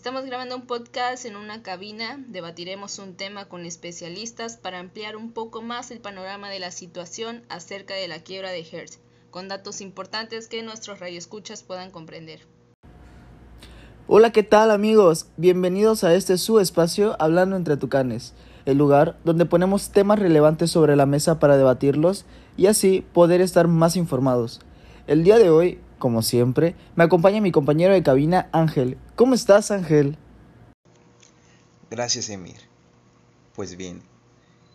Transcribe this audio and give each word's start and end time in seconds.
Estamos 0.00 0.24
grabando 0.24 0.56
un 0.56 0.62
podcast 0.62 1.26
en 1.26 1.36
una 1.36 1.62
cabina, 1.62 2.18
debatiremos 2.26 2.98
un 2.98 3.16
tema 3.16 3.50
con 3.50 3.66
especialistas 3.66 4.56
para 4.56 4.78
ampliar 4.78 5.14
un 5.14 5.30
poco 5.30 5.60
más 5.60 5.90
el 5.90 6.00
panorama 6.00 6.48
de 6.48 6.58
la 6.58 6.70
situación 6.70 7.42
acerca 7.50 7.92
de 7.92 8.08
la 8.08 8.20
quiebra 8.20 8.50
de 8.50 8.60
Hertz, 8.60 8.98
con 9.30 9.48
datos 9.48 9.82
importantes 9.82 10.48
que 10.48 10.62
nuestros 10.62 11.00
radioescuchas 11.00 11.62
puedan 11.62 11.90
comprender. 11.90 12.40
Hola, 14.06 14.32
¿qué 14.32 14.42
tal 14.42 14.70
amigos? 14.70 15.26
Bienvenidos 15.36 16.02
a 16.02 16.14
este 16.14 16.38
su 16.38 16.60
espacio 16.60 17.14
Hablando 17.20 17.56
entre 17.56 17.76
Tucanes, 17.76 18.32
el 18.64 18.78
lugar 18.78 19.18
donde 19.24 19.44
ponemos 19.44 19.90
temas 19.90 20.18
relevantes 20.18 20.70
sobre 20.70 20.96
la 20.96 21.04
mesa 21.04 21.38
para 21.38 21.58
debatirlos 21.58 22.24
y 22.56 22.68
así 22.68 23.04
poder 23.12 23.42
estar 23.42 23.68
más 23.68 23.96
informados. 23.96 24.62
El 25.06 25.24
día 25.24 25.36
de 25.36 25.50
hoy, 25.50 25.78
como 25.98 26.22
siempre, 26.22 26.74
me 26.94 27.04
acompaña 27.04 27.42
mi 27.42 27.52
compañero 27.52 27.92
de 27.92 28.02
cabina 28.02 28.48
Ángel. 28.52 28.96
¿Cómo 29.20 29.34
estás 29.34 29.70
Ángel? 29.70 30.16
Gracias 31.90 32.30
Emir. 32.30 32.56
Pues 33.54 33.76
bien, 33.76 34.00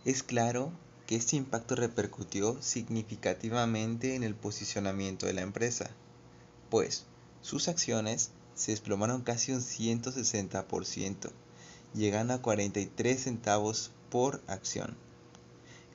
es 0.04 0.22
claro 0.22 0.70
que 1.04 1.16
este 1.16 1.34
impacto 1.34 1.74
repercutió 1.74 2.56
significativamente 2.62 4.14
en 4.14 4.22
el 4.22 4.36
posicionamiento 4.36 5.26
de 5.26 5.32
la 5.32 5.40
empresa, 5.40 5.90
pues 6.70 7.06
sus 7.40 7.66
acciones 7.66 8.30
se 8.54 8.70
desplomaron 8.70 9.22
casi 9.22 9.50
un 9.50 9.62
160%, 9.62 11.32
llegando 11.92 12.34
a 12.34 12.40
43 12.40 13.20
centavos 13.20 13.90
por 14.10 14.42
acción. 14.46 14.96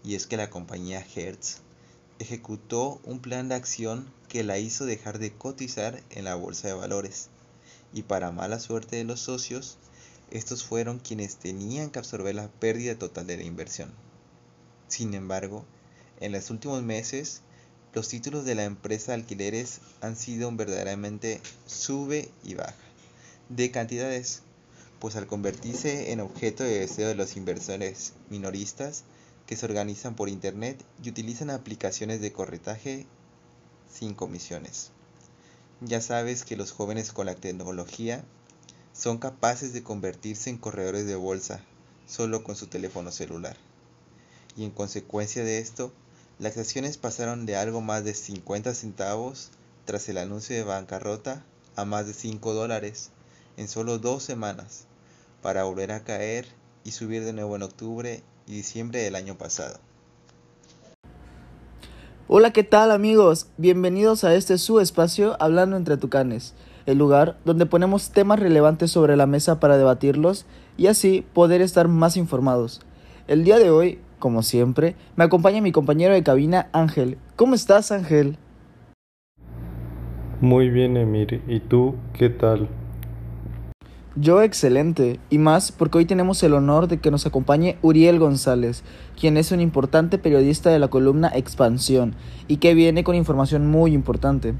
Y 0.03 0.15
es 0.15 0.27
que 0.27 0.35
la 0.35 0.49
compañía 0.49 1.05
Hertz 1.15 1.59
ejecutó 2.19 2.99
un 3.05 3.21
plan 3.21 3.47
de 3.47 3.55
acción 3.55 4.11
que 4.27 4.43
la 4.43 4.57
hizo 4.57 4.85
dejar 4.85 5.19
de 5.19 5.31
cotizar 5.31 6.03
en 6.09 6.25
la 6.25 6.35
bolsa 6.35 6.67
de 6.67 6.73
valores. 6.73 7.29
Y 7.93 8.03
para 8.03 8.31
mala 8.31 8.59
suerte 8.59 8.95
de 8.95 9.03
los 9.03 9.19
socios, 9.19 9.77
estos 10.29 10.63
fueron 10.63 10.99
quienes 10.99 11.35
tenían 11.35 11.89
que 11.89 11.99
absorber 11.99 12.35
la 12.35 12.47
pérdida 12.47 12.97
total 12.97 13.27
de 13.27 13.37
la 13.37 13.43
inversión. 13.43 13.91
Sin 14.87 15.13
embargo, 15.13 15.65
en 16.19 16.31
los 16.31 16.49
últimos 16.49 16.83
meses, 16.83 17.41
los 17.93 18.07
títulos 18.07 18.45
de 18.45 18.55
la 18.55 18.63
empresa 18.63 19.11
de 19.11 19.21
alquileres 19.21 19.81
han 19.99 20.15
sido 20.15 20.51
verdaderamente 20.51 21.41
sube 21.65 22.29
y 22.43 22.55
baja 22.55 22.75
de 23.55 23.69
cantidades, 23.69 24.43
pues 24.99 25.15
al 25.15 25.27
convertirse 25.27 26.11
en 26.11 26.21
objeto 26.21 26.63
de 26.63 26.79
deseo 26.79 27.09
de 27.09 27.15
los 27.15 27.35
inversores 27.35 28.13
minoristas 28.29 29.03
que 29.45 29.57
se 29.57 29.65
organizan 29.65 30.15
por 30.15 30.29
internet 30.29 30.81
y 31.03 31.09
utilizan 31.09 31.49
aplicaciones 31.49 32.21
de 32.21 32.31
corretaje 32.31 33.05
sin 33.91 34.13
comisiones. 34.13 34.91
Ya 35.83 35.99
sabes 35.99 36.45
que 36.45 36.55
los 36.55 36.71
jóvenes 36.71 37.11
con 37.11 37.25
la 37.25 37.33
tecnología 37.33 38.23
son 38.93 39.17
capaces 39.17 39.73
de 39.73 39.81
convertirse 39.81 40.51
en 40.51 40.59
corredores 40.59 41.07
de 41.07 41.15
bolsa 41.15 41.59
solo 42.05 42.43
con 42.43 42.55
su 42.55 42.67
teléfono 42.67 43.11
celular. 43.11 43.57
Y 44.55 44.63
en 44.65 44.69
consecuencia 44.69 45.43
de 45.43 45.57
esto, 45.57 45.91
las 46.37 46.55
acciones 46.57 46.97
pasaron 46.97 47.47
de 47.47 47.55
algo 47.55 47.81
más 47.81 48.03
de 48.03 48.13
50 48.13 48.75
centavos 48.75 49.49
tras 49.85 50.07
el 50.07 50.19
anuncio 50.19 50.55
de 50.55 50.63
bancarrota 50.63 51.43
a 51.75 51.83
más 51.83 52.05
de 52.05 52.13
5 52.13 52.53
dólares 52.53 53.09
en 53.57 53.67
solo 53.67 53.97
dos 53.97 54.21
semanas, 54.21 54.85
para 55.41 55.63
volver 55.63 55.93
a 55.93 56.03
caer 56.03 56.47
y 56.83 56.91
subir 56.91 57.25
de 57.25 57.33
nuevo 57.33 57.55
en 57.55 57.63
octubre 57.63 58.21
y 58.45 58.53
diciembre 58.53 59.01
del 59.01 59.15
año 59.15 59.35
pasado. 59.35 59.79
Hola, 62.27 62.51
¿qué 62.51 62.63
tal 62.63 62.91
amigos? 62.91 63.47
Bienvenidos 63.57 64.23
a 64.23 64.33
este 64.35 64.57
su 64.57 64.79
espacio 64.79 65.35
Hablando 65.39 65.75
entre 65.75 65.97
Tucanes, 65.97 66.53
el 66.85 66.97
lugar 66.97 67.37
donde 67.45 67.65
ponemos 67.65 68.11
temas 68.11 68.39
relevantes 68.39 68.91
sobre 68.91 69.17
la 69.17 69.25
mesa 69.25 69.59
para 69.59 69.77
debatirlos 69.77 70.45
y 70.77 70.87
así 70.87 71.25
poder 71.33 71.61
estar 71.61 71.87
más 71.87 72.17
informados. 72.17 72.81
El 73.27 73.43
día 73.43 73.59
de 73.59 73.69
hoy 73.69 73.99
como 74.21 74.43
siempre, 74.43 74.95
me 75.17 75.25
acompaña 75.25 75.59
mi 75.59 75.73
compañero 75.73 76.13
de 76.13 76.23
cabina 76.23 76.69
Ángel. 76.71 77.17
¿Cómo 77.35 77.55
estás 77.55 77.91
Ángel? 77.91 78.37
Muy 80.39 80.69
bien 80.69 80.95
Emir, 80.95 81.41
¿y 81.47 81.59
tú 81.59 81.95
qué 82.13 82.29
tal? 82.29 82.69
Yo 84.17 84.41
excelente, 84.41 85.21
y 85.29 85.37
más 85.37 85.71
porque 85.71 85.99
hoy 85.99 86.05
tenemos 86.05 86.43
el 86.43 86.53
honor 86.53 86.89
de 86.89 86.97
que 86.97 87.11
nos 87.11 87.25
acompañe 87.25 87.77
Uriel 87.81 88.19
González, 88.19 88.83
quien 89.17 89.37
es 89.37 89.53
un 89.53 89.61
importante 89.61 90.17
periodista 90.17 90.69
de 90.69 90.79
la 90.79 90.89
columna 90.89 91.31
Expansión 91.33 92.13
y 92.49 92.57
que 92.57 92.73
viene 92.73 93.05
con 93.05 93.15
información 93.15 93.67
muy 93.67 93.93
importante. 93.93 94.53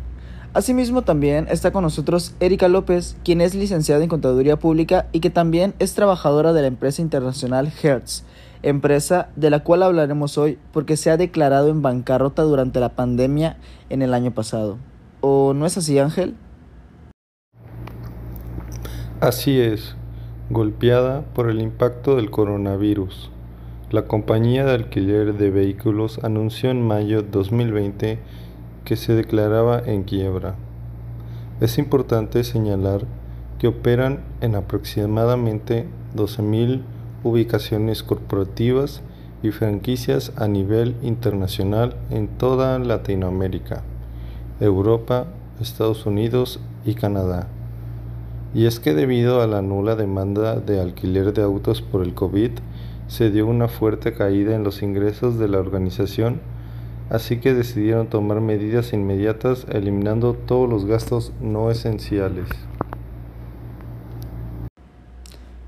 Asimismo 0.54 1.02
también 1.02 1.48
está 1.50 1.74
con 1.74 1.84
nosotros 1.84 2.34
Erika 2.40 2.70
López, 2.70 3.18
quien 3.26 3.42
es 3.42 3.54
licenciada 3.54 4.02
en 4.02 4.10
Contaduría 4.10 4.58
Pública 4.58 5.08
y 5.12 5.20
que 5.20 5.30
también 5.30 5.74
es 5.80 5.96
trabajadora 5.96 6.54
de 6.54 6.62
la 6.62 6.68
empresa 6.68 7.02
internacional 7.02 7.74
Hertz, 7.84 8.24
empresa 8.64 9.32
de 9.36 9.50
la 9.50 9.66
cual 9.66 9.84
hablaremos 9.84 10.38
hoy 10.38 10.60
porque 10.72 10.96
se 10.96 11.12
ha 11.12 11.18
declarado 11.18 11.68
en 11.68 11.82
bancarrota 11.82 12.44
durante 12.44 12.80
la 12.80 12.96
pandemia 12.96 13.58
en 13.90 14.02
el 14.02 14.14
año 14.14 14.32
pasado. 14.32 14.78
¿O 15.20 15.54
no 15.54 15.66
es 15.66 15.78
así, 15.78 16.00
Ángel? 16.00 16.36
Así 19.22 19.59
es, 19.59 19.94
golpeada 20.50 21.22
por 21.36 21.48
el 21.52 21.62
impacto 21.62 22.16
del 22.16 22.32
coronavirus. 22.32 23.30
La 23.92 24.08
compañía 24.08 24.66
de 24.66 24.72
alquiler 24.72 25.36
de 25.36 25.52
vehículos 25.52 26.18
anunció 26.24 26.72
en 26.72 26.82
mayo 26.82 27.22
2020 27.22 28.18
que 28.84 28.96
se 28.96 29.14
declaraba 29.14 29.80
en 29.86 30.02
quiebra. 30.06 30.56
Es 31.59 31.78
importante 31.78 32.44
señalar 32.44 33.02
que 33.59 33.68
operan 33.68 34.22
en 34.42 34.56
aproximadamente 34.56 35.86
12.000 36.16 36.82
ubicaciones 37.24 38.02
corporativas 38.02 39.03
y 39.44 39.52
franquicias 39.52 40.34
a 40.36 40.48
nivel 40.48 40.96
internacional 41.03 41.96
en 42.09 42.28
toda 42.28 42.80
Latinoamérica, 42.80 43.84
Europa, 44.59 45.28
Estados 45.59 46.08
Unidos 46.08 46.59
y 46.86 46.96
Canadá. 46.96 47.50
Y 48.54 48.66
es 48.66 48.80
que 48.80 48.94
debido 48.94 49.42
a 49.42 49.48
la 49.48 49.62
nula 49.62 49.96
demanda 49.96 50.56
de 50.56 50.82
alquiler 50.82 51.34
de 51.34 51.42
autos 51.42 51.82
por 51.82 52.04
el 52.04 52.14
COVID, 52.14 52.52
se 53.08 53.32
dio 53.32 53.48
una 53.48 53.68
fuerte 53.68 54.14
caída 54.14 54.56
en 54.56 54.64
los 54.64 54.82
ingresos 54.82 55.38
de 55.38 55.48
la 55.48 55.60
organización, 55.60 56.42
así 57.10 57.40
que 57.40 57.54
decidieron 57.54 58.08
tomar 58.08 58.42
medidas 58.42 58.94
inmediatas 58.94 59.66
eliminando 59.70 60.34
todos 60.34 60.70
los 60.70 60.86
gastos 60.86 61.32
no 61.42 61.72
esenciales. 61.72 62.48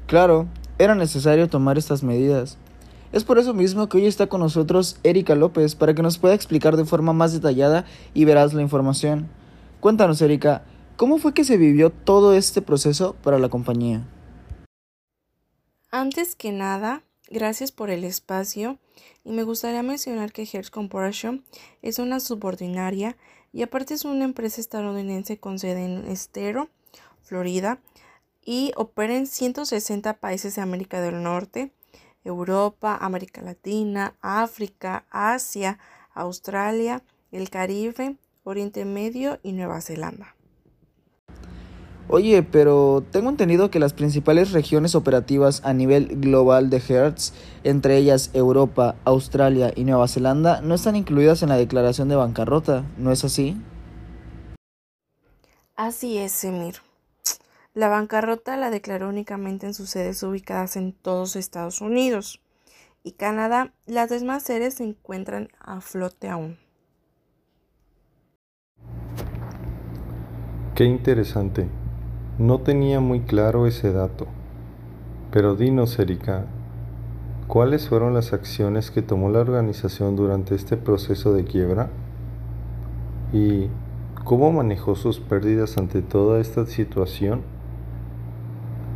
Claro, 0.08 0.48
era 0.78 0.94
necesario 0.94 1.48
tomar 1.50 1.78
estas 1.78 2.04
medidas. 2.04 2.58
Es 3.14 3.24
por 3.24 3.38
eso 3.38 3.54
mismo 3.54 3.88
que 3.88 3.98
hoy 3.98 4.08
está 4.08 4.28
con 4.28 4.42
nosotros 4.42 4.98
Erika 5.04 5.36
López 5.36 5.76
para 5.76 5.94
que 5.94 6.02
nos 6.02 6.18
pueda 6.18 6.34
explicar 6.34 6.76
de 6.76 6.86
forma 6.86 7.14
más 7.14 7.32
detallada 7.32 7.86
y 8.14 8.26
verás 8.26 8.54
la 8.54 8.62
información. 8.62 9.28
Cuéntanos, 9.80 10.22
Erika, 10.22 10.64
¿cómo 10.96 11.18
fue 11.18 11.34
que 11.34 11.44
se 11.44 11.58
vivió 11.58 11.90
todo 11.90 12.34
este 12.34 12.62
proceso 12.62 13.16
para 13.24 13.40
la 13.40 13.50
compañía? 13.50 14.02
Antes 15.92 16.36
que 16.36 16.52
nada, 16.52 17.04
gracias 17.30 17.72
por 17.72 17.90
el 17.90 18.04
espacio 18.04 18.80
y 19.24 19.32
me 19.32 19.44
gustaría 19.44 19.84
mencionar 19.84 20.32
que 20.32 20.48
Hertz 20.52 20.70
Corporation 20.70 21.44
es 21.82 22.00
una 22.00 22.20
subordinaria 22.20 23.16
y 23.52 23.62
aparte 23.62 23.94
es 23.94 24.03
una 24.03 24.26
empresa 24.26 24.59
estadounidense 24.59 25.38
con 25.38 25.59
sede 25.59 25.86
en 25.86 26.08
Estero, 26.08 26.70
Florida, 27.22 27.80
y 28.46 28.74
opera 28.76 29.16
en 29.16 29.28
160 29.28 30.16
países 30.16 30.56
de 30.56 30.62
América 30.62 31.00
del 31.00 31.23
Norte, 31.23 31.72
Europa, 32.23 32.97
América 33.00 33.41
Latina, 33.41 34.16
África, 34.22 35.06
Asia, 35.12 35.79
Australia, 36.14 37.03
el 37.32 37.50
Caribe, 37.50 38.17
Oriente 38.44 38.85
Medio 38.85 39.40
y 39.44 39.53
Nueva 39.53 39.82
Zelanda. 39.82 40.33
Oye, 42.09 42.44
pero 42.44 43.03
tengo 43.11 43.29
entendido 43.29 43.72
que 43.72 43.79
las 43.79 43.94
principales 43.94 44.52
regiones 44.52 44.94
operativas 44.94 45.61
a 45.64 45.73
nivel 45.73 46.20
global 46.20 46.70
de 46.70 46.78
Hertz, 46.78 47.34
entre 47.64 47.97
ellas 47.97 48.29
Europa, 48.34 48.96
Australia 49.05 49.72
y 49.76 49.84
Nueva 49.85 50.08
Zelanda, 50.08 50.61
no 50.61 50.76
están 50.76 50.96
incluidas 50.96 51.44
en 51.44 51.50
la 51.50 51.58
declaración 51.58 52.09
de 52.09 52.16
bancarrota, 52.16 52.84
¿no 52.97 53.11
es 53.11 53.23
así? 53.23 53.58
Así 55.76 56.17
es, 56.17 56.44
Emir. 56.44 56.76
La 57.73 57.88
bancarrota 57.88 58.58
la 58.58 58.70
declaró 58.70 59.09
únicamente 59.09 59.66
en 59.66 59.73
sus 59.73 59.90
sedes 59.90 60.22
ubicadas 60.22 60.76
en 60.76 60.94
todos 60.94 61.35
Estados 61.35 61.82
Unidos 61.82 62.41
y 63.02 63.14
Canadá. 63.14 63.73
Las 63.88 64.09
demás 64.09 64.44
sedes 64.44 64.76
se 64.76 64.84
encuentran 64.84 65.50
a 65.59 65.82
flote 65.82 66.29
aún. 66.29 66.59
Qué 70.76 70.85
interesante. 70.85 71.67
No 72.38 72.59
tenía 72.59 73.00
muy 73.00 73.22
claro 73.22 73.68
ese 73.68 73.91
dato. 73.91 74.28
Pero 75.32 75.56
dinos, 75.56 75.97
Erika, 76.00 76.46
¿cuáles 77.47 77.90
fueron 77.90 78.14
las 78.14 78.34
acciones 78.34 78.91
que 78.91 79.02
tomó 79.02 79.30
la 79.30 79.40
organización 79.40 80.16
durante 80.16 80.56
este 80.56 80.78
proceso 80.78 81.34
de 81.34 81.44
quiebra? 81.44 81.90
¿Y 83.32 83.68
cómo 84.24 84.52
manejó 84.52 84.96
sus 84.96 85.20
pérdidas 85.20 85.78
ante 85.78 86.02
toda 86.02 86.40
esta 86.40 86.66
situación? 86.66 87.41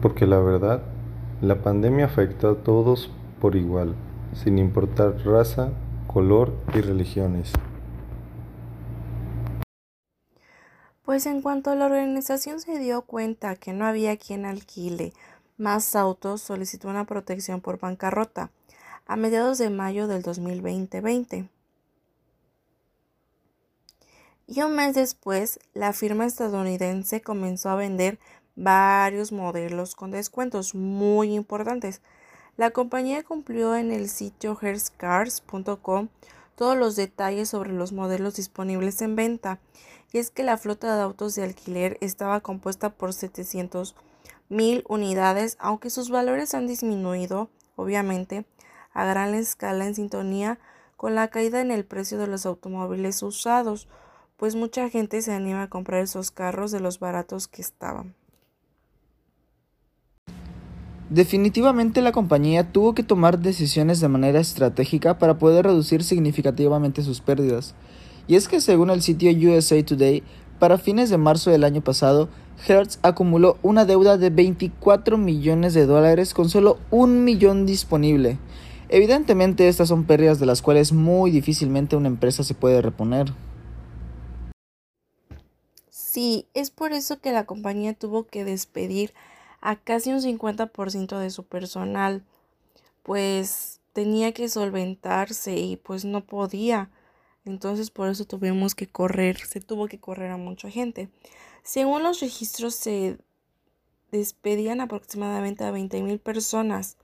porque 0.01 0.27
la 0.27 0.39
verdad, 0.39 0.83
la 1.41 1.61
pandemia 1.61 2.05
afectó 2.05 2.49
a 2.49 2.55
todos 2.55 3.11
por 3.41 3.55
igual, 3.55 3.95
sin 4.33 4.57
importar 4.57 5.17
raza, 5.25 5.71
color 6.07 6.53
y 6.73 6.81
religiones. 6.81 7.53
Pues 11.07 11.25
en 11.25 11.41
cuanto 11.41 11.73
la 11.73 11.85
organización 11.85 12.59
se 12.59 12.79
dio 12.79 13.01
cuenta 13.01 13.55
que 13.55 13.71
no 13.71 13.85
había 13.85 14.17
quien 14.17 14.45
alquile 14.45 15.13
más 15.55 15.95
autos, 15.95 16.41
solicitó 16.41 16.89
una 16.89 17.05
protección 17.05 17.61
por 17.61 17.79
bancarrota 17.79 18.51
a 19.05 19.15
mediados 19.15 19.57
de 19.57 19.69
mayo 19.69 20.07
del 20.07 20.21
2020. 20.21 21.47
Y 24.47 24.61
un 24.63 24.75
mes 24.75 24.95
después, 24.95 25.61
la 25.73 25.93
firma 25.93 26.25
estadounidense 26.25 27.21
comenzó 27.21 27.69
a 27.69 27.77
vender 27.77 28.19
varios 28.57 29.31
modelos 29.31 29.95
con 29.95 30.11
descuentos 30.11 30.75
muy 30.75 31.35
importantes. 31.35 32.01
La 32.57 32.71
compañía 32.71 33.23
cumplió 33.23 33.77
en 33.77 33.93
el 33.93 34.09
sitio 34.09 34.59
hertzcars.com 34.61 36.09
todos 36.57 36.75
los 36.75 36.97
detalles 36.97 37.47
sobre 37.47 37.71
los 37.71 37.93
modelos 37.93 38.35
disponibles 38.35 39.01
en 39.01 39.15
venta. 39.15 39.59
Y 40.11 40.17
es 40.17 40.29
que 40.29 40.43
la 40.43 40.57
flota 40.57 40.93
de 40.93 41.01
autos 41.01 41.35
de 41.35 41.43
alquiler 41.43 41.97
estaba 42.01 42.41
compuesta 42.41 42.89
por 42.89 43.13
700 43.13 43.95
mil 44.49 44.83
unidades, 44.89 45.55
aunque 45.59 45.89
sus 45.89 46.09
valores 46.09 46.53
han 46.53 46.67
disminuido, 46.67 47.49
obviamente, 47.77 48.45
a 48.93 49.05
gran 49.05 49.33
escala 49.33 49.85
en 49.85 49.95
sintonía 49.95 50.59
con 50.97 51.15
la 51.15 51.29
caída 51.29 51.61
en 51.61 51.71
el 51.71 51.85
precio 51.85 52.17
de 52.17 52.27
los 52.27 52.45
automóviles 52.45 53.23
usados 53.23 53.87
pues 54.37 54.55
mucha 54.55 54.89
gente 54.89 55.21
se 55.21 55.33
anima 55.33 55.63
a 55.63 55.69
comprar 55.69 56.01
esos 56.01 56.31
carros 56.31 56.71
de 56.71 56.79
los 56.79 56.99
baratos 56.99 57.47
que 57.47 57.61
estaban. 57.61 58.13
Definitivamente 61.09 62.01
la 62.01 62.11
compañía 62.11 62.71
tuvo 62.73 62.93
que 62.93 63.01
tomar 63.01 63.39
decisiones 63.39 64.01
de 64.01 64.09
manera 64.09 64.41
estratégica 64.41 65.17
para 65.17 65.37
poder 65.37 65.65
reducir 65.65 66.03
significativamente 66.03 67.01
sus 67.01 67.21
pérdidas. 67.21 67.75
Y 68.27 68.35
es 68.35 68.49
que 68.49 68.59
según 68.59 68.89
el 68.89 69.01
sitio 69.01 69.31
USA 69.31 69.81
Today, 69.85 70.21
para 70.59 70.77
fines 70.77 71.09
de 71.09 71.17
marzo 71.17 71.49
del 71.49 71.63
año 71.63 71.81
pasado, 71.81 72.27
Hertz 72.67 72.99
acumuló 73.03 73.57
una 73.61 73.85
deuda 73.85 74.17
de 74.17 74.31
24 74.31 75.17
millones 75.17 75.73
de 75.73 75.85
dólares 75.85 76.33
con 76.33 76.49
solo 76.49 76.77
un 76.91 77.23
millón 77.23 77.65
disponible. 77.65 78.37
Evidentemente 78.89 79.69
estas 79.69 79.87
son 79.87 80.03
pérdidas 80.03 80.39
de 80.39 80.45
las 80.45 80.61
cuales 80.61 80.91
muy 80.91 81.31
difícilmente 81.31 81.95
una 81.95 82.07
empresa 82.07 82.43
se 82.43 82.53
puede 82.53 82.81
reponer. 82.81 83.33
Sí, 85.89 86.47
es 86.53 86.69
por 86.69 86.91
eso 86.91 87.21
que 87.21 87.31
la 87.31 87.45
compañía 87.45 87.93
tuvo 87.93 88.25
que 88.25 88.43
despedir 88.43 89.13
a 89.67 89.75
casi 89.75 90.13
un 90.13 90.21
50% 90.21 91.19
de 91.19 91.29
su 91.29 91.43
personal, 91.43 92.23
pues 93.03 93.81
tenía 93.91 94.31
que 94.31 94.47
solventarse 94.47 95.57
y 95.57 95.75
pues 95.75 96.05
no 96.05 96.25
podía. 96.25 96.89
Entonces 97.43 97.91
por 97.91 98.07
eso 98.07 98.23
tuvimos 98.23 98.75
que 98.75 98.87
correr, 98.87 99.37
se 99.45 99.59
tuvo 99.59 99.89
que 99.89 99.99
correr 99.99 100.31
a 100.31 100.37
mucha 100.37 100.69
gente. 100.69 101.09
Según 101.63 102.03
los 102.03 102.21
registros 102.21 102.75
se 102.75 103.17
despedían 104.09 104.79
aproximadamente 104.79 105.65
a 105.65 105.71
20 105.71 106.01
mil 106.01 106.19
personas. 106.19 106.95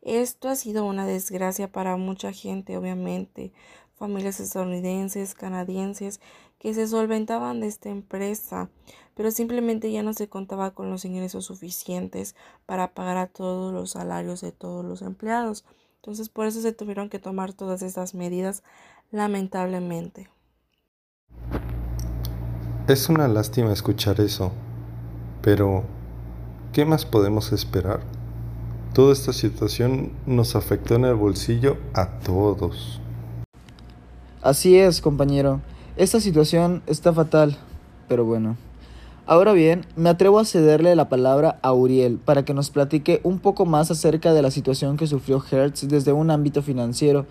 Esto 0.00 0.48
ha 0.48 0.56
sido 0.56 0.86
una 0.86 1.04
desgracia 1.04 1.70
para 1.70 1.98
mucha 1.98 2.32
gente, 2.32 2.78
obviamente, 2.78 3.52
familias 3.98 4.40
estadounidenses, 4.40 5.34
canadienses 5.34 6.22
que 6.58 6.74
se 6.74 6.88
solventaban 6.88 7.60
de 7.60 7.68
esta 7.68 7.88
empresa, 7.88 8.68
pero 9.14 9.30
simplemente 9.30 9.90
ya 9.92 10.02
no 10.02 10.12
se 10.12 10.28
contaba 10.28 10.72
con 10.72 10.90
los 10.90 11.04
ingresos 11.04 11.44
suficientes 11.44 12.34
para 12.66 12.94
pagar 12.94 13.16
a 13.16 13.26
todos 13.26 13.72
los 13.72 13.92
salarios 13.92 14.40
de 14.40 14.52
todos 14.52 14.84
los 14.84 15.02
empleados. 15.02 15.64
Entonces 15.96 16.28
por 16.28 16.46
eso 16.46 16.60
se 16.60 16.72
tuvieron 16.72 17.08
que 17.08 17.18
tomar 17.18 17.52
todas 17.52 17.82
estas 17.82 18.14
medidas, 18.14 18.62
lamentablemente. 19.10 20.30
Es 22.88 23.08
una 23.08 23.28
lástima 23.28 23.72
escuchar 23.72 24.20
eso, 24.20 24.52
pero 25.42 25.84
¿qué 26.72 26.84
más 26.84 27.04
podemos 27.04 27.52
esperar? 27.52 28.00
Toda 28.94 29.12
esta 29.12 29.32
situación 29.32 30.12
nos 30.26 30.56
afectó 30.56 30.94
en 30.94 31.04
el 31.04 31.14
bolsillo 31.14 31.76
a 31.92 32.18
todos. 32.20 33.00
Así 34.40 34.78
es, 34.78 35.00
compañero. 35.00 35.60
Esta 35.98 36.20
situación 36.20 36.80
está 36.86 37.12
fatal, 37.12 37.56
pero 38.06 38.24
bueno. 38.24 38.56
Ahora 39.26 39.52
bien, 39.52 39.84
me 39.96 40.08
atrevo 40.08 40.38
a 40.38 40.44
cederle 40.44 40.94
la 40.94 41.08
palabra 41.08 41.58
a 41.60 41.72
Uriel 41.72 42.18
para 42.18 42.44
que 42.44 42.54
nos 42.54 42.70
platique 42.70 43.20
un 43.24 43.40
poco 43.40 43.66
más 43.66 43.90
acerca 43.90 44.32
de 44.32 44.40
la 44.40 44.52
situación 44.52 44.96
que 44.96 45.08
sufrió 45.08 45.42
Hertz 45.50 45.88
desde 45.88 46.12
un 46.12 46.30
ámbito 46.30 46.62
financiero, 46.62 47.26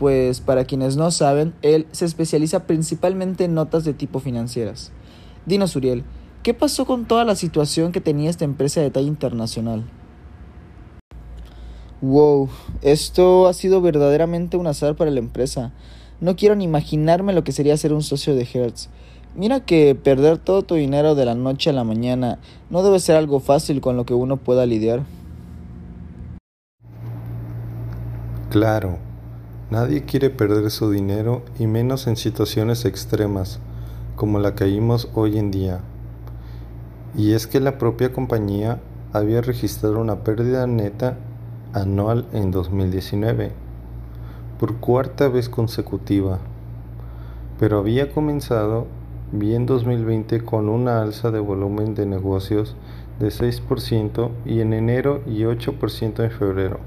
pues 0.00 0.40
para 0.40 0.64
quienes 0.64 0.96
no 0.96 1.12
saben, 1.12 1.54
él 1.62 1.86
se 1.92 2.06
especializa 2.06 2.66
principalmente 2.66 3.44
en 3.44 3.54
notas 3.54 3.84
de 3.84 3.94
tipo 3.94 4.18
financieras. 4.18 4.90
Dinos 5.46 5.76
Uriel, 5.76 6.02
¿qué 6.42 6.54
pasó 6.54 6.86
con 6.86 7.04
toda 7.04 7.24
la 7.24 7.36
situación 7.36 7.92
que 7.92 8.00
tenía 8.00 8.30
esta 8.30 8.44
empresa 8.44 8.80
de 8.80 8.90
talla 8.90 9.06
internacional? 9.06 9.84
Wow, 12.00 12.48
esto 12.82 13.46
ha 13.46 13.52
sido 13.52 13.80
verdaderamente 13.80 14.56
un 14.56 14.66
azar 14.66 14.96
para 14.96 15.12
la 15.12 15.20
empresa. 15.20 15.72
No 16.20 16.34
quiero 16.34 16.56
ni 16.56 16.64
imaginarme 16.64 17.32
lo 17.32 17.44
que 17.44 17.52
sería 17.52 17.76
ser 17.76 17.92
un 17.92 18.02
socio 18.02 18.34
de 18.34 18.42
Hertz. 18.42 18.88
Mira 19.36 19.60
que 19.60 19.94
perder 19.94 20.38
todo 20.38 20.62
tu 20.62 20.74
dinero 20.74 21.14
de 21.14 21.24
la 21.24 21.36
noche 21.36 21.70
a 21.70 21.72
la 21.72 21.84
mañana 21.84 22.40
no 22.70 22.82
debe 22.82 22.98
ser 22.98 23.14
algo 23.14 23.38
fácil 23.38 23.80
con 23.80 23.96
lo 23.96 24.04
que 24.04 24.14
uno 24.14 24.36
pueda 24.36 24.66
lidiar. 24.66 25.02
Claro, 28.50 28.98
nadie 29.70 30.02
quiere 30.06 30.30
perder 30.30 30.72
su 30.72 30.90
dinero 30.90 31.44
y 31.58 31.68
menos 31.68 32.08
en 32.08 32.16
situaciones 32.16 32.84
extremas 32.84 33.60
como 34.16 34.40
la 34.40 34.56
que 34.56 34.64
vimos 34.64 35.08
hoy 35.14 35.38
en 35.38 35.52
día. 35.52 35.82
Y 37.16 37.34
es 37.34 37.46
que 37.46 37.60
la 37.60 37.78
propia 37.78 38.12
compañía 38.12 38.80
había 39.12 39.40
registrado 39.40 40.00
una 40.00 40.24
pérdida 40.24 40.66
neta 40.66 41.16
anual 41.72 42.26
en 42.32 42.50
2019 42.50 43.67
por 44.58 44.76
cuarta 44.76 45.28
vez 45.28 45.48
consecutiva, 45.48 46.38
pero 47.60 47.78
había 47.78 48.12
comenzado 48.12 48.86
bien 49.30 49.66
2020 49.66 50.44
con 50.44 50.68
una 50.68 51.02
alza 51.02 51.30
de 51.30 51.38
volumen 51.38 51.94
de 51.94 52.06
negocios 52.06 52.76
de 53.20 53.28
6% 53.28 54.30
y 54.44 54.60
en 54.60 54.72
enero 54.72 55.22
y 55.26 55.42
8% 55.42 56.24
en 56.24 56.30
febrero, 56.30 56.80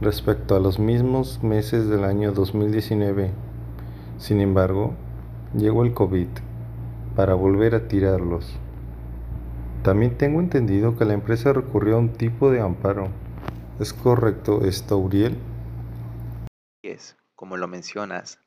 respecto 0.00 0.56
a 0.56 0.60
los 0.60 0.78
mismos 0.78 1.42
meses 1.42 1.88
del 1.88 2.04
año 2.04 2.32
2019. 2.32 3.30
Sin 4.18 4.40
embargo, 4.40 4.94
llegó 5.56 5.84
el 5.84 5.92
COVID 5.92 6.28
para 7.14 7.34
volver 7.34 7.74
a 7.74 7.88
tirarlos. 7.88 8.58
También 9.82 10.16
tengo 10.16 10.40
entendido 10.40 10.96
que 10.96 11.04
la 11.04 11.14
empresa 11.14 11.52
recurrió 11.52 11.96
a 11.96 12.00
un 12.00 12.10
tipo 12.10 12.50
de 12.50 12.60
amparo. 12.60 13.08
¿Es 13.78 13.92
correcto 13.92 14.62
esto, 14.64 14.98
Uriel? 14.98 15.36
Como 17.36 17.58
lo 17.58 17.68
mencionas, 17.68 18.40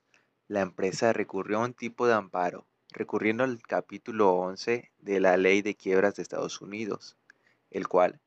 la 0.48 0.62
empresa 0.62 1.14
recurrió 1.14 1.60
a 1.60 1.66
un 1.66 1.76
tipo 1.76 2.08
de 2.08 2.16
amparo, 2.16 2.66
recurriendo 2.92 3.44
al 3.44 3.62
capítulo 3.62 4.34
11 4.34 4.92
de 4.98 5.20
la 5.20 5.38
Ley 5.38 5.62
de 5.62 5.76
Quiebras 5.76 6.16
de 6.16 6.24
Estados 6.24 6.60
Unidos, 6.60 7.16
el 7.70 7.88
cual 7.88 8.20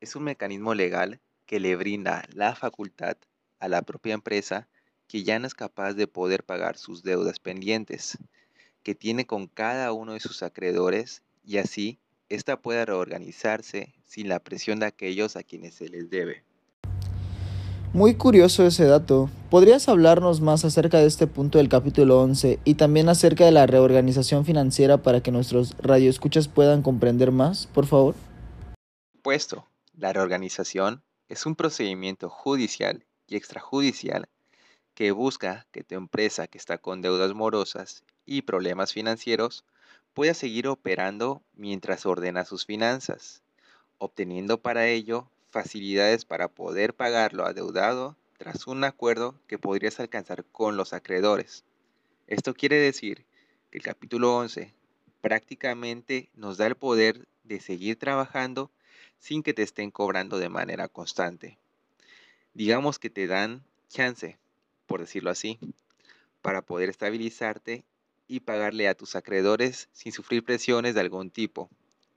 es 0.00 0.14
un 0.14 0.22
mecanismo 0.22 0.72
legal 0.72 1.20
que 1.46 1.58
le 1.58 1.74
brinda 1.74 2.22
la 2.32 2.54
facultad 2.54 3.16
a 3.58 3.68
la 3.68 3.82
propia 3.82 4.14
empresa 4.14 4.68
que 5.08 5.24
ya 5.24 5.38
no 5.40 5.48
es 5.48 5.54
capaz 5.54 5.94
de 5.94 6.06
poder 6.06 6.44
pagar 6.44 6.78
sus 6.78 7.02
deudas 7.02 7.40
pendientes, 7.40 8.16
que 8.84 8.94
tiene 8.94 9.26
con 9.26 9.48
cada 9.48 9.92
uno 9.92 10.12
de 10.12 10.20
sus 10.20 10.44
acreedores 10.44 11.22
y 11.42 11.58
así 11.58 11.98
ésta 12.28 12.62
pueda 12.62 12.84
reorganizarse 12.84 13.92
sin 14.04 14.28
la 14.28 14.38
presión 14.38 14.78
de 14.78 14.86
aquellos 14.86 15.34
a 15.34 15.42
quienes 15.42 15.74
se 15.74 15.88
les 15.88 16.08
debe. 16.08 16.44
Muy 17.94 18.16
curioso 18.16 18.66
ese 18.66 18.86
dato. 18.86 19.30
¿Podrías 19.50 19.88
hablarnos 19.88 20.40
más 20.40 20.64
acerca 20.64 20.98
de 20.98 21.06
este 21.06 21.28
punto 21.28 21.58
del 21.58 21.68
capítulo 21.68 22.20
11 22.22 22.58
y 22.64 22.74
también 22.74 23.08
acerca 23.08 23.44
de 23.44 23.52
la 23.52 23.68
reorganización 23.68 24.44
financiera 24.44 24.96
para 24.98 25.20
que 25.20 25.30
nuestros 25.30 25.76
radioescuchas 25.78 26.48
puedan 26.48 26.82
comprender 26.82 27.30
más, 27.30 27.68
por 27.68 27.86
favor? 27.86 28.16
Puesto, 29.22 29.68
la 29.96 30.12
reorganización 30.12 31.04
es 31.28 31.46
un 31.46 31.54
procedimiento 31.54 32.28
judicial 32.28 33.06
y 33.28 33.36
extrajudicial 33.36 34.28
que 34.94 35.12
busca 35.12 35.68
que 35.70 35.84
tu 35.84 35.94
empresa 35.94 36.48
que 36.48 36.58
está 36.58 36.78
con 36.78 37.00
deudas 37.00 37.32
morosas 37.32 38.02
y 38.26 38.42
problemas 38.42 38.92
financieros 38.92 39.64
pueda 40.14 40.34
seguir 40.34 40.66
operando 40.66 41.42
mientras 41.54 42.06
ordena 42.06 42.44
sus 42.44 42.66
finanzas, 42.66 43.44
obteniendo 43.98 44.60
para 44.60 44.88
ello 44.88 45.28
facilidades 45.54 46.24
para 46.24 46.48
poder 46.48 46.94
pagar 46.94 47.32
lo 47.32 47.46
adeudado 47.46 48.16
tras 48.38 48.66
un 48.66 48.82
acuerdo 48.82 49.40
que 49.46 49.56
podrías 49.56 50.00
alcanzar 50.00 50.44
con 50.44 50.76
los 50.76 50.92
acreedores. 50.92 51.62
Esto 52.26 52.54
quiere 52.54 52.76
decir 52.76 53.24
que 53.70 53.78
el 53.78 53.84
capítulo 53.84 54.36
11 54.36 54.74
prácticamente 55.20 56.28
nos 56.34 56.56
da 56.56 56.66
el 56.66 56.74
poder 56.74 57.28
de 57.44 57.60
seguir 57.60 57.96
trabajando 57.96 58.72
sin 59.20 59.44
que 59.44 59.54
te 59.54 59.62
estén 59.62 59.92
cobrando 59.92 60.38
de 60.38 60.48
manera 60.48 60.88
constante. 60.88 61.56
Digamos 62.52 62.98
que 62.98 63.08
te 63.08 63.28
dan 63.28 63.62
chance, 63.88 64.36
por 64.86 65.00
decirlo 65.00 65.30
así, 65.30 65.60
para 66.42 66.62
poder 66.62 66.88
estabilizarte 66.88 67.84
y 68.26 68.40
pagarle 68.40 68.88
a 68.88 68.96
tus 68.96 69.14
acreedores 69.14 69.88
sin 69.92 70.10
sufrir 70.10 70.44
presiones 70.44 70.96
de 70.96 71.00
algún 71.00 71.30
tipo. 71.30 71.70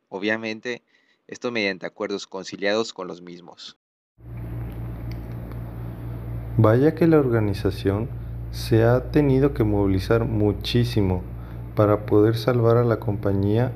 Obviamente, 0.10 0.82
esto 1.28 1.52
mediante 1.52 1.86
acuerdos 1.86 2.28
conciliados 2.28 2.94
con 2.94 3.08
los 3.08 3.22
mismos. 3.22 3.78
Vaya 6.58 6.96
que 6.96 7.06
la 7.08 7.20
organización 7.20 8.10
se 8.52 8.84
ha 8.84 9.12
tenido 9.12 9.54
que 9.54 9.64
movilizar 9.64 10.26
muchísimo 10.26 11.22
para 11.76 12.06
poder 12.06 12.36
salvar 12.36 12.78
a 12.78 12.84
la 12.84 13.00
compañía. 13.00 13.72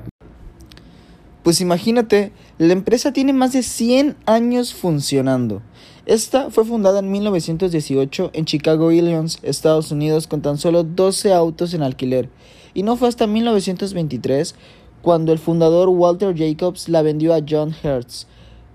Pues 1.44 1.60
imagínate, 1.60 2.32
la 2.58 2.72
empresa 2.72 3.12
tiene 3.12 3.32
más 3.32 3.52
de 3.52 3.62
100 3.62 4.16
años 4.26 4.74
funcionando 4.74 5.62
esta 6.04 6.50
fue 6.50 6.64
fundada 6.64 6.98
en 6.98 7.12
1918 7.12 8.30
en 8.32 8.44
Chicago, 8.44 8.90
Illinois, 8.90 9.38
Estados 9.42 9.92
Unidos, 9.92 10.26
con 10.26 10.42
tan 10.42 10.58
solo 10.58 10.82
12 10.82 11.32
autos 11.32 11.74
en 11.74 11.82
alquiler, 11.84 12.28
y 12.74 12.82
no 12.82 12.96
fue 12.96 13.06
hasta 13.06 13.28
1923 13.28 14.56
cuando 15.02 15.32
el 15.32 15.38
fundador 15.38 15.88
Walter 15.88 16.34
Jacobs 16.36 16.88
la 16.88 17.02
vendió 17.02 17.34
a 17.34 17.40
John 17.46 17.74
Hertz, 17.82 18.26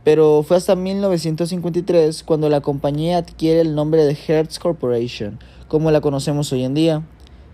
pero 0.04 0.44
fue 0.44 0.58
hasta 0.58 0.76
1953 0.76 2.24
cuando 2.24 2.50
la 2.50 2.62
compañía 2.62 3.18
adquiere 3.18 3.62
el 3.62 3.76
nombre 3.76 4.06
de 4.06 4.18
Hertz 4.28 4.60
Corporation, 4.60 5.40
como 5.68 5.90
la 5.90 6.02
conocemos 6.02 6.52
hoy 6.52 6.64
en 6.64 6.74
día. 6.74 7.04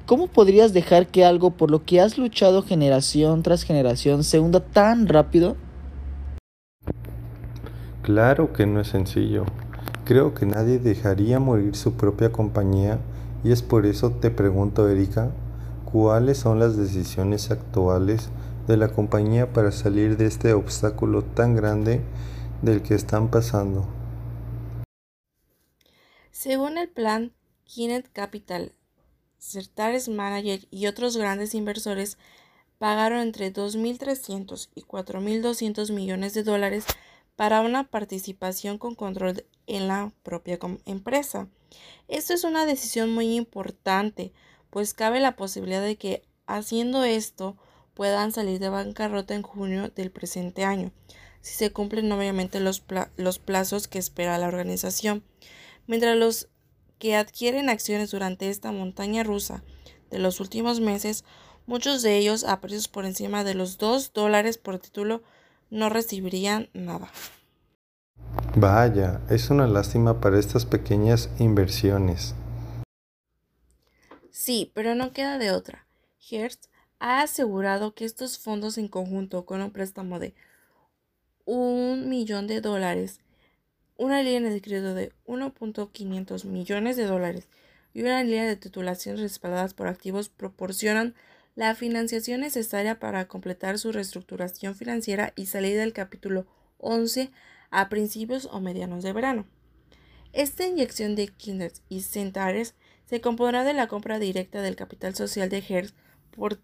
¿Cómo 0.05 0.27
podrías 0.27 0.73
dejar 0.73 1.07
que 1.07 1.23
algo 1.23 1.51
por 1.51 1.71
lo 1.71 1.85
que 1.85 2.01
has 2.01 2.17
luchado 2.17 2.61
generación 2.61 3.41
tras 3.41 3.63
generación 3.63 4.23
se 4.23 4.39
hunda 4.39 4.59
tan 4.59 5.07
rápido? 5.07 5.55
Claro 8.01 8.51
que 8.51 8.65
no 8.65 8.81
es 8.81 8.89
sencillo. 8.89 9.45
Creo 10.03 10.33
que 10.33 10.45
nadie 10.45 10.77
dejaría 10.77 11.39
morir 11.39 11.75
su 11.75 11.93
propia 11.93 12.31
compañía 12.31 12.99
y 13.43 13.51
es 13.51 13.61
por 13.61 13.85
eso 13.85 14.11
te 14.11 14.29
pregunto, 14.29 14.89
Erika, 14.89 15.31
¿cuáles 15.89 16.39
son 16.39 16.59
las 16.59 16.75
decisiones 16.75 17.49
actuales 17.49 18.29
de 18.67 18.77
la 18.77 18.89
compañía 18.89 19.51
para 19.51 19.71
salir 19.71 20.17
de 20.17 20.25
este 20.25 20.53
obstáculo 20.53 21.23
tan 21.23 21.55
grande 21.55 22.01
del 22.61 22.81
que 22.81 22.95
están 22.95 23.29
pasando? 23.29 23.87
Según 26.31 26.77
el 26.77 26.89
plan 26.89 27.33
Kinet 27.65 28.11
Capital, 28.11 28.73
Certares 29.37 30.09
Manager 30.09 30.61
y 30.71 30.87
otros 30.87 31.17
grandes 31.17 31.53
inversores 31.53 32.17
pagaron 32.77 33.19
entre 33.19 33.53
2.300 33.53 34.69
y 34.75 34.81
4.200 34.83 35.91
millones 35.93 36.33
de 36.33 36.43
dólares 36.43 36.85
para 37.35 37.61
una 37.61 37.85
participación 37.85 38.77
con 38.77 38.95
control 38.95 39.45
en 39.67 39.87
la 39.87 40.11
propia 40.23 40.59
empresa. 40.85 41.47
Esto 42.07 42.33
es 42.33 42.43
una 42.43 42.65
decisión 42.65 43.13
muy 43.13 43.35
importante, 43.35 44.33
pues 44.69 44.93
cabe 44.93 45.19
la 45.19 45.35
posibilidad 45.35 45.81
de 45.81 45.97
que 45.97 46.23
haciendo 46.45 47.03
esto 47.03 47.57
puedan 47.93 48.31
salir 48.31 48.59
de 48.59 48.69
bancarrota 48.69 49.35
en 49.35 49.41
junio 49.41 49.89
del 49.89 50.11
presente 50.11 50.63
año, 50.63 50.91
si 51.41 51.55
se 51.55 51.71
cumplen 51.71 52.11
obviamente 52.11 52.59
los, 52.59 52.83
los 53.17 53.39
plazos 53.39 53.87
que 53.87 53.99
espera 53.99 54.37
la 54.37 54.47
organización. 54.47 55.23
Mientras 55.87 56.17
los 56.17 56.49
que 56.99 57.15
adquieren 57.15 57.69
acciones 57.69 58.11
durante 58.11 58.49
esta 58.49 58.71
montaña 58.71 59.23
rusa 59.23 59.63
de 60.09 60.19
los 60.19 60.39
últimos 60.39 60.79
meses, 60.79 61.25
muchos 61.65 62.01
de 62.01 62.17
ellos 62.17 62.43
a 62.43 62.61
precios 62.61 62.87
por 62.87 63.05
encima 63.05 63.43
de 63.43 63.55
los 63.55 63.77
2 63.77 64.13
dólares 64.13 64.57
por 64.57 64.79
título, 64.79 65.21
no 65.69 65.89
recibirían 65.89 66.69
nada. 66.73 67.11
Vaya, 68.55 69.21
es 69.29 69.49
una 69.49 69.67
lástima 69.67 70.21
para 70.21 70.39
estas 70.39 70.65
pequeñas 70.65 71.29
inversiones. 71.39 72.35
Sí, 74.29 74.71
pero 74.73 74.95
no 74.95 75.11
queda 75.11 75.37
de 75.37 75.51
otra. 75.51 75.87
Hertz 76.29 76.69
ha 77.03 77.21
asegurado 77.21 77.93
que 77.93 78.05
estos 78.05 78.39
fondos 78.39 78.77
en 78.77 78.87
conjunto 78.87 79.45
con 79.45 79.61
un 79.61 79.71
préstamo 79.71 80.19
de 80.19 80.33
un 81.43 82.07
millón 82.07 82.47
de 82.47 82.61
dólares, 82.61 83.19
una 83.97 84.23
línea 84.23 84.49
de 84.49 84.61
crédito 84.61 84.93
de 84.93 85.11
1.500 85.27 86.45
millones 86.45 86.95
de 86.95 87.03
dólares 87.03 87.49
y 87.93 88.03
una 88.03 88.23
línea 88.23 88.47
de 88.47 88.55
titulaciones 88.55 89.19
respaldadas 89.19 89.73
por 89.73 89.87
activos 89.87 90.29
proporcionan 90.29 91.13
la 91.55 91.75
financiación 91.75 92.39
necesaria 92.39 93.01
para 93.01 93.27
completar 93.27 93.79
su 93.79 93.91
reestructuración 93.91 94.73
financiera 94.73 95.33
y 95.35 95.47
salir 95.47 95.75
del 95.75 95.91
capítulo 95.91 96.47
11 96.77 97.31
a 97.69 97.89
principios 97.89 98.47
o 98.49 98.61
medianos 98.61 99.03
de 99.03 99.11
verano. 99.11 99.45
Esta 100.31 100.65
inyección 100.65 101.15
de 101.15 101.27
Kinders 101.27 101.81
y 101.89 101.99
Centares 101.99 102.75
se 103.07 103.19
compondrá 103.19 103.65
de 103.65 103.73
la 103.73 103.89
compra 103.89 104.19
directa 104.19 104.61
del 104.61 104.77
capital 104.77 105.15
social 105.15 105.49
de 105.49 105.61
Hertz 105.67 105.93
por 106.31 106.59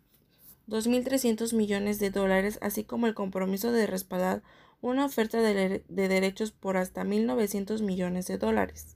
2.300 0.69 1.53
millones 1.53 1.99
de 1.99 2.11
dólares, 2.11 2.59
así 2.61 2.83
como 2.83 3.07
el 3.07 3.13
compromiso 3.13 3.71
de 3.71 3.87
respaldar 3.87 4.41
una 4.81 5.05
oferta 5.05 5.41
de, 5.41 5.83
de 5.87 6.07
derechos 6.07 6.51
por 6.51 6.77
hasta 6.77 7.03
1.900 7.03 7.81
millones 7.81 8.27
de 8.27 8.37
dólares. 8.37 8.95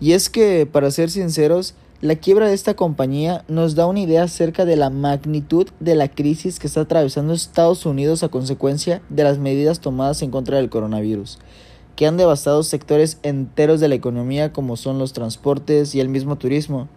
Y 0.00 0.12
es 0.12 0.28
que, 0.28 0.66
para 0.66 0.90
ser 0.90 1.10
sinceros, 1.10 1.74
la 2.00 2.16
quiebra 2.16 2.48
de 2.48 2.54
esta 2.54 2.74
compañía 2.74 3.44
nos 3.48 3.74
da 3.74 3.86
una 3.86 4.00
idea 4.00 4.24
acerca 4.24 4.66
de 4.66 4.76
la 4.76 4.90
magnitud 4.90 5.68
de 5.80 5.94
la 5.94 6.08
crisis 6.08 6.58
que 6.58 6.66
está 6.66 6.82
atravesando 6.82 7.32
Estados 7.32 7.86
Unidos 7.86 8.22
a 8.22 8.28
consecuencia 8.28 9.00
de 9.08 9.24
las 9.24 9.38
medidas 9.38 9.80
tomadas 9.80 10.20
en 10.20 10.30
contra 10.30 10.58
del 10.58 10.68
coronavirus, 10.68 11.38
que 11.96 12.06
han 12.06 12.18
devastado 12.18 12.62
sectores 12.62 13.18
enteros 13.22 13.80
de 13.80 13.88
la 13.88 13.94
economía 13.94 14.52
como 14.52 14.76
son 14.76 14.98
los 14.98 15.14
transportes 15.14 15.94
y 15.94 16.00
el 16.00 16.10
mismo 16.10 16.36
turismo. 16.36 16.88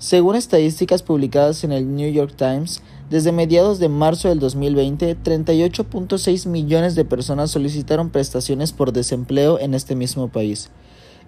Según 0.00 0.34
estadísticas 0.34 1.02
publicadas 1.02 1.62
en 1.62 1.72
el 1.72 1.94
New 1.94 2.10
York 2.10 2.32
Times, 2.34 2.80
desde 3.10 3.32
mediados 3.32 3.78
de 3.78 3.90
marzo 3.90 4.30
del 4.30 4.40
2020, 4.40 5.14
38.6 5.22 6.48
millones 6.48 6.94
de 6.94 7.04
personas 7.04 7.50
solicitaron 7.50 8.08
prestaciones 8.08 8.72
por 8.72 8.94
desempleo 8.94 9.58
en 9.58 9.74
este 9.74 9.94
mismo 9.96 10.28
país. 10.28 10.70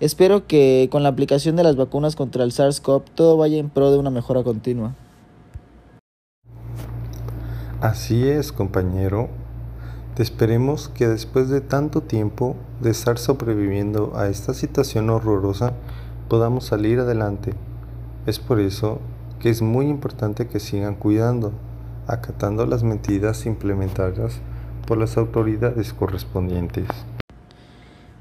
Espero 0.00 0.47
que 0.47 0.88
con 0.91 1.02
la 1.02 1.11
aplicación 1.11 1.55
de 1.55 1.64
las 1.64 1.76
vacunas 1.76 2.17
contra 2.17 2.45
el 2.45 2.52
SARS-CoV 2.52 3.02
todo 3.14 3.37
vaya 3.37 3.59
en 3.59 3.69
pro 3.69 3.91
de 3.91 3.99
una 3.99 4.09
mejora 4.09 4.43
continua. 4.43 4.95
Así 7.83 8.26
es, 8.26 8.52
compañero. 8.52 9.29
Te 10.14 10.23
esperemos 10.23 10.88
que 10.88 11.09
después 11.09 11.50
de 11.50 11.61
tanto 11.61 12.00
tiempo 12.00 12.57
de 12.81 12.88
estar 12.88 13.19
sobreviviendo 13.19 14.14
a 14.17 14.29
esta 14.29 14.55
situación 14.55 15.11
horrorosa, 15.11 15.75
podamos 16.31 16.64
salir 16.64 17.00
adelante. 17.00 17.52
Es 18.25 18.38
por 18.38 18.61
eso 18.61 19.00
que 19.41 19.50
es 19.50 19.62
muy 19.62 19.87
importante 19.87 20.47
que 20.47 20.61
sigan 20.61 20.95
cuidando, 20.95 21.52
acatando 22.07 22.64
las 22.67 22.85
medidas 22.85 23.47
implementadas 23.47 24.41
por 24.87 24.97
las 24.99 25.17
autoridades 25.17 25.93
correspondientes. 25.93 26.87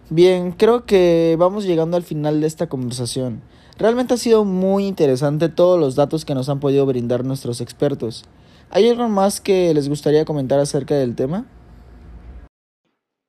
Bien, 0.10 0.52
creo 0.54 0.86
que 0.86 1.36
vamos 1.38 1.66
llegando 1.66 1.98
al 1.98 2.04
final 2.04 2.42
de 2.42 2.48
esta 2.48 2.68
conversación. 2.68 3.44
Realmente 3.78 4.16
ha 4.16 4.18
sido 4.18 4.44
muy 4.44 4.88
interesante 4.88 5.50
todos 5.50 5.80
los 5.80 5.96
datos 5.96 6.26
que 6.26 6.34
nos 6.34 6.50
han 6.50 6.60
podido 6.60 6.86
brindar 6.88 7.24
nuestros 7.24 7.62
expertos. 7.62 8.26
¿Hay 8.72 8.90
algo 8.90 9.08
más 9.08 9.40
que 9.40 9.72
les 9.74 9.88
gustaría 9.88 10.26
comentar 10.26 10.60
acerca 10.60 10.96
del 10.96 11.16
tema? 11.16 11.46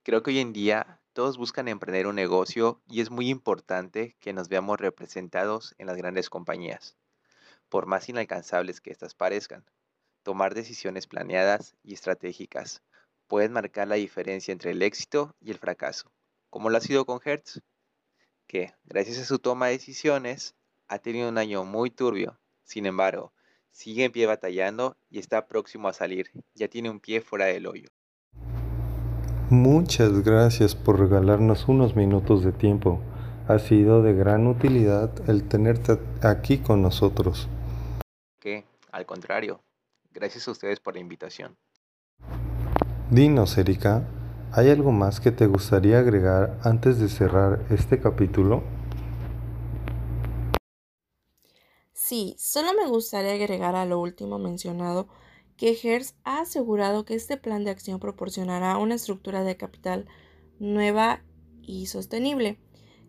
Creo 0.04 0.22
que 0.22 0.30
hoy 0.30 0.38
en 0.38 0.54
día 0.54 1.01
todos 1.12 1.38
buscan 1.38 1.68
emprender 1.68 2.06
un 2.06 2.16
negocio 2.16 2.82
y 2.88 3.00
es 3.00 3.10
muy 3.10 3.28
importante 3.28 4.16
que 4.20 4.32
nos 4.32 4.48
veamos 4.48 4.80
representados 4.80 5.74
en 5.78 5.86
las 5.86 5.96
grandes 5.96 6.30
compañías, 6.30 6.96
por 7.68 7.86
más 7.86 8.08
inalcanzables 8.08 8.80
que 8.80 8.90
éstas 8.90 9.14
parezcan. 9.14 9.64
Tomar 10.22 10.54
decisiones 10.54 11.06
planeadas 11.06 11.74
y 11.82 11.94
estratégicas 11.94 12.82
pueden 13.26 13.52
marcar 13.52 13.88
la 13.88 13.96
diferencia 13.96 14.52
entre 14.52 14.70
el 14.70 14.82
éxito 14.82 15.34
y 15.40 15.50
el 15.50 15.58
fracaso 15.58 16.12
como 16.52 16.68
lo 16.68 16.76
ha 16.76 16.82
sido 16.82 17.06
con 17.06 17.18
Hertz, 17.24 17.62
que 18.46 18.74
gracias 18.84 19.16
a 19.16 19.24
su 19.24 19.38
toma 19.38 19.68
de 19.68 19.72
decisiones 19.72 20.54
ha 20.86 20.98
tenido 20.98 21.30
un 21.30 21.38
año 21.38 21.64
muy 21.64 21.90
turbio. 21.90 22.38
Sin 22.62 22.84
embargo, 22.84 23.32
sigue 23.70 24.04
en 24.04 24.12
pie 24.12 24.26
batallando 24.26 24.98
y 25.08 25.18
está 25.18 25.46
próximo 25.46 25.88
a 25.88 25.94
salir. 25.94 26.30
Ya 26.52 26.68
tiene 26.68 26.90
un 26.90 27.00
pie 27.00 27.22
fuera 27.22 27.46
del 27.46 27.66
hoyo. 27.66 27.88
Muchas 29.52 30.24
gracias 30.24 30.74
por 30.74 30.98
regalarnos 30.98 31.68
unos 31.68 31.94
minutos 31.94 32.42
de 32.42 32.52
tiempo. 32.52 33.02
Ha 33.48 33.58
sido 33.58 34.02
de 34.02 34.14
gran 34.14 34.46
utilidad 34.46 35.12
el 35.28 35.46
tenerte 35.46 35.98
aquí 36.22 36.56
con 36.56 36.80
nosotros. 36.80 37.50
Que, 38.40 38.64
al 38.90 39.04
contrario, 39.04 39.60
gracias 40.10 40.48
a 40.48 40.52
ustedes 40.52 40.80
por 40.80 40.94
la 40.94 41.00
invitación. 41.00 41.54
Dinos, 43.10 43.58
Erika, 43.58 44.04
¿Hay 44.54 44.70
algo 44.70 44.90
más 44.90 45.20
que 45.20 45.32
te 45.32 45.46
gustaría 45.46 45.98
agregar 45.98 46.58
antes 46.62 46.98
de 46.98 47.08
cerrar 47.10 47.64
este 47.68 48.00
capítulo? 48.00 48.62
Sí, 51.92 52.36
solo 52.38 52.72
me 52.72 52.86
gustaría 52.88 53.32
agregar 53.32 53.76
a 53.76 53.84
lo 53.84 54.00
último 54.00 54.38
mencionado 54.38 55.08
que 55.56 55.78
Hertz 55.82 56.14
ha 56.24 56.40
asegurado 56.40 57.04
que 57.04 57.14
este 57.14 57.36
plan 57.36 57.64
de 57.64 57.70
acción 57.70 58.00
proporcionará 58.00 58.76
una 58.78 58.94
estructura 58.94 59.44
de 59.44 59.56
capital 59.56 60.06
nueva 60.58 61.22
y 61.62 61.86
sostenible, 61.86 62.58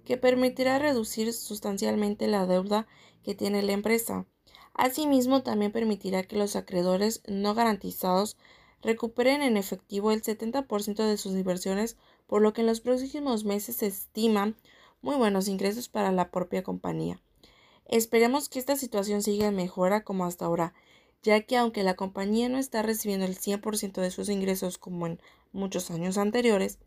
que 0.05 0.17
permitirá 0.17 0.79
reducir 0.79 1.33
sustancialmente 1.33 2.27
la 2.27 2.45
deuda 2.45 2.87
que 3.23 3.35
tiene 3.35 3.63
la 3.63 3.71
empresa. 3.71 4.25
Asimismo, 4.73 5.43
también 5.43 5.71
permitirá 5.71 6.23
que 6.23 6.35
los 6.35 6.55
acreedores 6.55 7.21
no 7.27 7.53
garantizados 7.53 8.37
recuperen 8.81 9.41
en 9.41 9.55
efectivo 9.55 10.11
el 10.11 10.21
70% 10.21 11.05
de 11.05 11.17
sus 11.17 11.33
inversiones, 11.33 11.97
por 12.27 12.41
lo 12.41 12.53
que 12.53 12.61
en 12.61 12.67
los 12.67 12.81
próximos 12.81 13.45
meses 13.45 13.77
se 13.77 13.87
estiman 13.87 14.55
muy 15.01 15.15
buenos 15.15 15.47
ingresos 15.47 15.89
para 15.89 16.11
la 16.11 16.31
propia 16.31 16.63
compañía. 16.63 17.21
Esperemos 17.85 18.49
que 18.49 18.59
esta 18.59 18.75
situación 18.75 19.21
siga 19.21 19.47
en 19.47 19.55
mejora 19.55 20.03
como 20.03 20.25
hasta 20.25 20.45
ahora, 20.45 20.73
ya 21.23 21.41
que 21.41 21.57
aunque 21.57 21.83
la 21.83 21.95
compañía 21.95 22.49
no 22.49 22.59
está 22.59 22.81
recibiendo 22.81 23.25
el 23.25 23.37
100% 23.37 24.01
de 24.01 24.11
sus 24.11 24.29
ingresos 24.29 24.77
como 24.77 25.07
en 25.07 25.19
muchos 25.53 25.89
años 25.89 26.17
anteriores, 26.17 26.79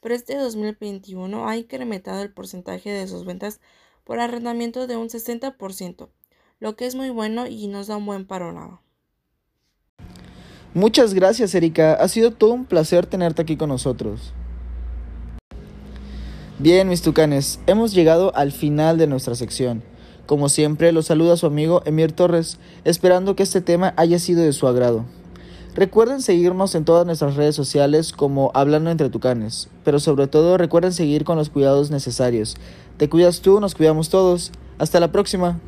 pero 0.00 0.14
este 0.14 0.36
2021 0.36 1.48
ha 1.48 1.56
incrementado 1.56 2.22
el 2.22 2.32
porcentaje 2.32 2.90
de 2.90 3.06
sus 3.06 3.24
ventas 3.24 3.60
por 4.04 4.18
arrendamiento 4.18 4.86
de 4.86 4.96
un 4.96 5.08
60%, 5.08 6.08
lo 6.58 6.76
que 6.76 6.86
es 6.86 6.94
muy 6.94 7.10
bueno 7.10 7.46
y 7.46 7.68
nos 7.68 7.86
da 7.86 7.98
un 7.98 8.06
buen 8.06 8.26
panorama. 8.26 8.82
Muchas 10.74 11.12
gracias, 11.12 11.54
Erika. 11.54 11.92
Ha 11.94 12.08
sido 12.08 12.32
todo 12.32 12.54
un 12.54 12.64
placer 12.64 13.06
tenerte 13.06 13.42
aquí 13.42 13.56
con 13.56 13.68
nosotros. 13.68 14.32
Bien, 16.58 16.88
mis 16.88 17.02
tucanes, 17.02 17.60
hemos 17.66 17.92
llegado 17.92 18.34
al 18.34 18.52
final 18.52 18.96
de 18.96 19.06
nuestra 19.06 19.34
sección. 19.34 19.82
Como 20.32 20.48
siempre, 20.48 20.92
los 20.92 21.04
saluda 21.04 21.36
su 21.36 21.44
amigo 21.44 21.82
Emir 21.84 22.12
Torres, 22.12 22.56
esperando 22.84 23.36
que 23.36 23.42
este 23.42 23.60
tema 23.60 23.92
haya 23.98 24.18
sido 24.18 24.42
de 24.42 24.54
su 24.54 24.66
agrado. 24.66 25.04
Recuerden 25.74 26.22
seguirnos 26.22 26.74
en 26.74 26.86
todas 26.86 27.04
nuestras 27.04 27.36
redes 27.36 27.54
sociales 27.54 28.14
como 28.14 28.50
Hablando 28.54 28.90
entre 28.90 29.10
Tucanes, 29.10 29.68
pero 29.84 30.00
sobre 30.00 30.28
todo 30.28 30.56
recuerden 30.56 30.94
seguir 30.94 31.24
con 31.24 31.36
los 31.36 31.50
cuidados 31.50 31.90
necesarios. 31.90 32.56
Te 32.96 33.10
cuidas 33.10 33.42
tú, 33.42 33.60
nos 33.60 33.74
cuidamos 33.74 34.08
todos. 34.08 34.52
Hasta 34.78 35.00
la 35.00 35.12
próxima. 35.12 35.60